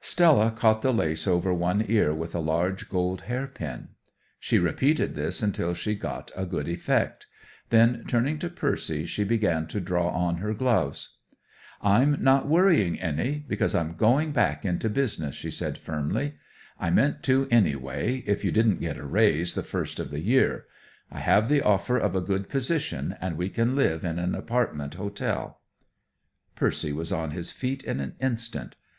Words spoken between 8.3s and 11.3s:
to Percy, she began to draw on her gloves.